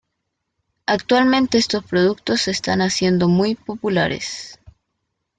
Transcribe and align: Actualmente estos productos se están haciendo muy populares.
Actualmente 0.87 1.59
estos 1.59 1.83
productos 1.83 2.41
se 2.41 2.49
están 2.49 2.81
haciendo 2.81 3.27
muy 3.27 3.53
populares. 3.53 4.57